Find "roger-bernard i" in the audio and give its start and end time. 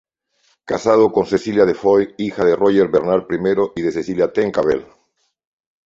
2.55-3.79